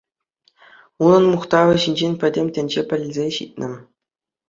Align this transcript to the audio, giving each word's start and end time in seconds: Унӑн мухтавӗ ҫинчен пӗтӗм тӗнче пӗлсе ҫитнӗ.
Унӑн 1.09 1.23
мухтавӗ 1.35 1.75
ҫинчен 1.85 2.13
пӗтӗм 2.25 2.47
тӗнче 2.59 2.81
пӗлсе 2.91 3.25
ҫитнӗ. 3.41 3.71